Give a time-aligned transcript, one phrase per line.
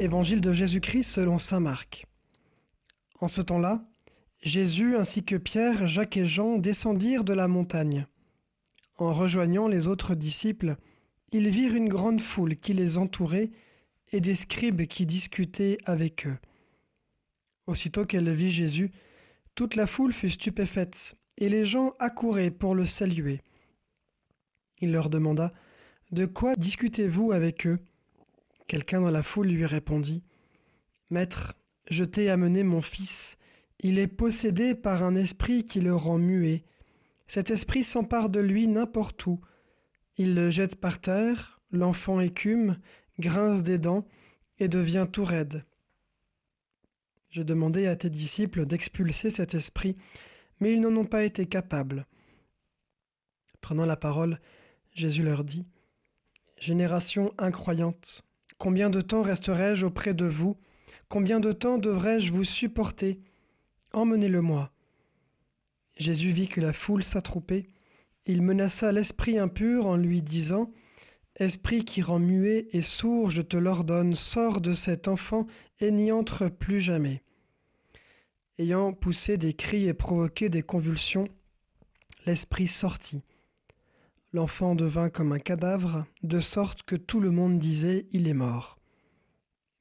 [0.00, 2.06] Évangile de Jésus-Christ selon Saint Marc.
[3.20, 3.84] En ce temps-là,
[4.42, 8.06] Jésus ainsi que Pierre, Jacques et Jean descendirent de la montagne.
[8.98, 10.76] En rejoignant les autres disciples,
[11.32, 13.50] ils virent une grande foule qui les entourait
[14.12, 16.38] et des scribes qui discutaient avec eux.
[17.66, 18.92] Aussitôt qu'elle vit Jésus,
[19.56, 23.40] toute la foule fut stupéfaite, et les gens accouraient pour le saluer.
[24.80, 25.52] Il leur demanda
[26.12, 27.78] De quoi discutez-vous avec eux?
[28.68, 30.22] Quelqu'un dans la foule lui répondit
[31.08, 31.54] Maître,
[31.90, 33.38] je t'ai amené mon fils.
[33.80, 36.64] Il est possédé par un esprit qui le rend muet.
[37.26, 39.40] Cet esprit s'empare de lui n'importe où.
[40.18, 42.76] Il le jette par terre, l'enfant écume,
[43.18, 44.06] grince des dents
[44.58, 45.64] et devient tout raide.
[47.30, 49.96] J'ai demandé à tes disciples d'expulser cet esprit,
[50.60, 52.06] mais ils n'en ont pas été capables.
[53.62, 54.38] Prenant la parole,
[54.92, 55.66] Jésus leur dit
[56.58, 58.27] Génération incroyante,
[58.58, 60.56] Combien de temps resterai-je auprès de vous?
[61.08, 63.20] Combien de temps devrais-je vous supporter?
[63.92, 64.72] Emmenez-le-moi.
[65.96, 67.68] Jésus vit que la foule s'attroupait.
[68.26, 70.72] Il menaça l'esprit impur en lui disant
[71.36, 75.46] Esprit qui rend muet et sourd, je te l'ordonne, sors de cet enfant
[75.78, 77.22] et n'y entre plus jamais.
[78.58, 81.28] Ayant poussé des cris et provoqué des convulsions,
[82.26, 83.22] l'esprit sortit.
[84.32, 88.78] L'enfant devint comme un cadavre, de sorte que tout le monde disait Il est mort.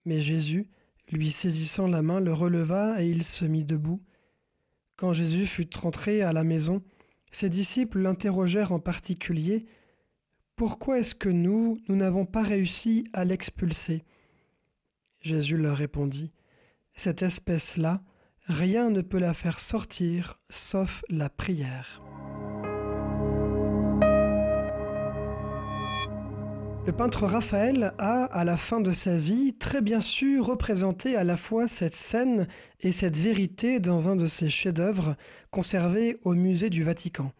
[0.05, 0.69] Mais Jésus,
[1.11, 4.01] lui saisissant la main, le releva et il se mit debout.
[4.95, 6.81] Quand Jésus fut rentré à la maison,
[7.31, 9.65] ses disciples l'interrogèrent en particulier
[10.55, 14.05] Pourquoi est-ce que nous, nous n'avons pas réussi à l'expulser?
[15.19, 16.31] Jésus leur répondit
[16.93, 18.01] Cette espèce-là,
[18.45, 22.01] rien ne peut la faire sortir sauf la prière.
[26.87, 31.25] Le peintre Raphaël a, à la fin de sa vie, très bien su représenter à
[31.25, 32.47] la fois cette scène
[32.79, 35.17] et cette vérité dans un de ses chefs-d'œuvre
[35.51, 37.33] conservés au musée du Vatican.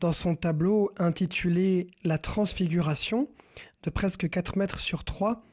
[0.00, 3.28] Dans son tableau intitulé La Transfiguration,
[3.84, 5.44] de presque 4 mètres sur 3,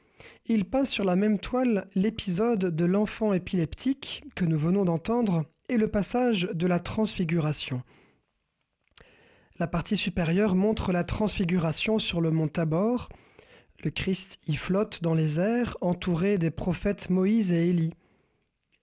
[0.47, 5.77] il peint sur la même toile l'épisode de l'enfant épileptique que nous venons d'entendre et
[5.77, 7.83] le passage de la Transfiguration.
[9.59, 13.09] La partie supérieure montre la transfiguration sur le mont Tabor.
[13.83, 17.93] Le Christ y flotte dans les airs, entouré des prophètes Moïse et Élie.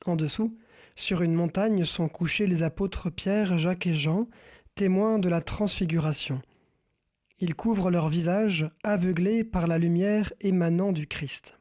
[0.04, 0.58] En dessous,
[0.96, 4.28] sur une montagne sont couchés les apôtres Pierre, Jacques et Jean,
[4.74, 6.42] témoins de la transfiguration.
[7.38, 11.56] Ils couvrent leurs visages, aveuglés par la lumière émanant du Christ.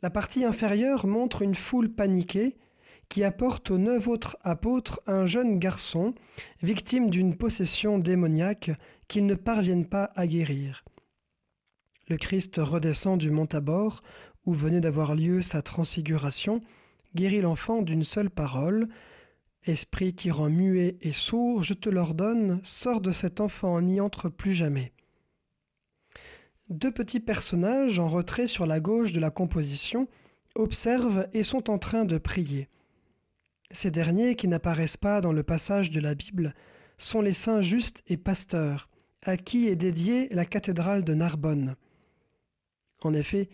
[0.00, 2.56] La partie inférieure montre une foule paniquée,
[3.08, 6.14] qui apporte aux neuf autres apôtres un jeune garçon
[6.62, 8.70] victime d'une possession démoniaque
[9.08, 10.84] qu'ils ne parviennent pas à guérir.
[12.08, 14.02] Le Christ redescend du mont Tabor,
[14.46, 16.60] où venait d'avoir lieu sa transfiguration,
[17.14, 18.88] guérit l'enfant d'une seule parole.
[19.64, 24.28] Esprit qui rend muet et sourd, je te l'ordonne, sors de cet enfant, n'y entre
[24.28, 24.92] plus jamais.
[26.68, 30.08] Deux petits personnages en retrait sur la gauche de la composition
[30.54, 32.68] observent et sont en train de prier.
[33.74, 36.54] Ces derniers, qui n'apparaissent pas dans le passage de la Bible,
[36.96, 38.88] sont les saints justes et pasteurs,
[39.22, 41.74] à qui est dédiée la cathédrale de Narbonne.
[43.02, 43.48] En effet,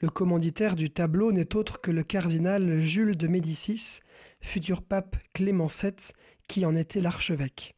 [0.00, 4.00] le commanditaire du tableau n'est autre que le cardinal Jules de Médicis,
[4.42, 6.12] futur pape Clément VII,
[6.48, 7.74] qui en était l'archevêque.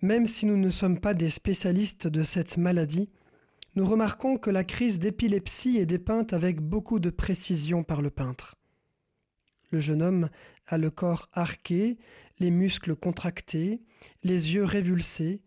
[0.00, 3.10] Même si nous ne sommes pas des spécialistes de cette maladie,
[3.74, 8.54] nous remarquons que la crise d'épilepsie est dépeinte avec beaucoup de précision par le peintre.
[9.74, 10.30] Le jeune homme
[10.68, 11.98] a le corps arqué,
[12.38, 13.80] les muscles contractés,
[14.22, 15.40] les yeux révulsés.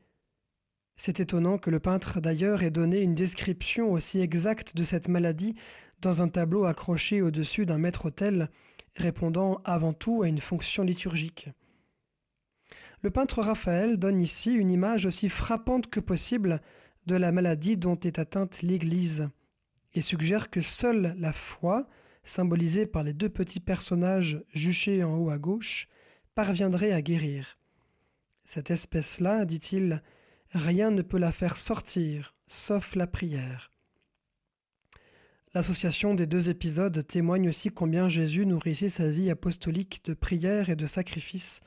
[0.98, 5.56] C'est étonnant que le peintre d'ailleurs ait donné une description aussi exacte de cette maladie
[6.02, 8.50] dans un tableau accroché au-dessus d'un maître-autel,
[8.98, 11.48] répondant avant tout à une fonction liturgique.
[13.04, 16.62] Le peintre Raphaël donne ici une image aussi frappante que possible
[17.06, 19.30] de la maladie dont est atteinte l'Église,
[19.94, 21.88] et suggère que seule la foi,
[22.28, 25.88] symbolisé par les deux petits personnages juchés en haut à gauche,
[26.36, 27.58] parviendrait à guérir.
[28.46, 30.02] Cette espèce-là, dit-il,
[30.52, 33.72] rien ne peut la faire sortir, sauf la prière.
[35.54, 40.76] L'association des deux épisodes témoigne aussi combien Jésus nourrissait sa vie apostolique de prière et
[40.76, 41.62] de sacrifice.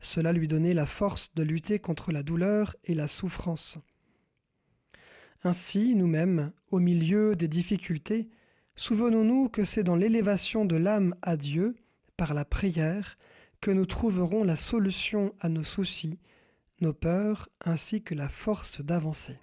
[0.00, 3.78] Cela lui donnait la force de lutter contre la douleur et la souffrance.
[5.44, 8.28] Ainsi, nous-mêmes, au milieu des difficultés,
[8.74, 11.76] Souvenons-nous que c'est dans l'élévation de l'âme à Dieu,
[12.16, 13.18] par la prière,
[13.60, 16.18] que nous trouverons la solution à nos soucis,
[16.80, 19.38] nos peurs, ainsi que la force d'avancer.